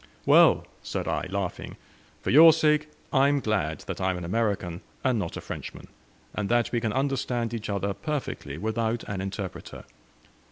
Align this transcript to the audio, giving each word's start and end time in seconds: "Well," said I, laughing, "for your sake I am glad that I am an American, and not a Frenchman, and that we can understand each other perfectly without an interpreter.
"Well," 0.25 0.65
said 0.81 1.07
I, 1.07 1.27
laughing, 1.29 1.77
"for 2.23 2.31
your 2.31 2.53
sake 2.53 2.89
I 3.13 3.27
am 3.27 3.39
glad 3.39 3.81
that 3.81 4.01
I 4.01 4.09
am 4.09 4.17
an 4.17 4.25
American, 4.25 4.81
and 5.03 5.19
not 5.19 5.37
a 5.37 5.41
Frenchman, 5.41 5.89
and 6.33 6.49
that 6.49 6.71
we 6.71 6.81
can 6.81 6.91
understand 6.91 7.53
each 7.53 7.69
other 7.69 7.93
perfectly 7.93 8.57
without 8.57 9.03
an 9.03 9.21
interpreter. 9.21 9.83